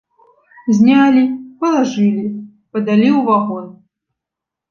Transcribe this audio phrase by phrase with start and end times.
[0.77, 1.21] Знялі,
[1.65, 2.23] палажылі,
[2.77, 3.67] падалі ў вагон.